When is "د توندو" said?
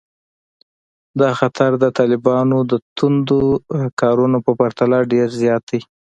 2.71-3.41